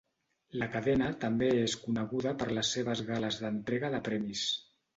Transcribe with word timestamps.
La 0.61 0.67
cadena 0.75 1.09
també 1.25 1.49
és 1.67 1.75
coneguda 1.83 2.33
per 2.41 2.49
les 2.61 2.73
seves 2.79 3.05
gales 3.13 3.41
d'entrega 3.45 3.95
de 3.99 4.05
premis. 4.13 4.51